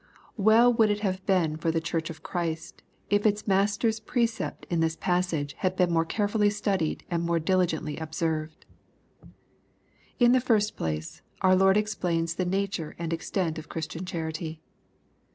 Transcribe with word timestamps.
Well 0.35 0.73
would 0.73 0.89
it 0.89 1.01
have 1.01 1.23
been 1.27 1.57
for 1.57 1.69
the 1.69 1.79
Church 1.79 2.09
of 2.09 2.23
Christ, 2.23 2.81
if 3.11 3.23
its 3.23 3.45
Master's 3.47 3.99
precept 3.99 4.65
in 4.67 4.79
this 4.79 4.95
passage 4.95 5.53
had 5.59 5.75
been 5.75 5.93
more 5.93 6.05
carefully 6.05 6.49
studied 6.49 7.03
and 7.11 7.21
more 7.21 7.39
diUgently 7.39 8.01
observed 8.01 8.65
1 9.27 9.33
In 10.17 10.31
the 10.31 10.41
first 10.41 10.75
place, 10.75 11.21
our 11.41 11.55
Lord 11.55 11.77
explains 11.77 12.33
the 12.33 12.45
nature 12.45 12.95
and 12.97 13.13
extent 13.13 13.59
of 13.59 13.69
Christian 13.69 14.03
charity. 14.03 14.59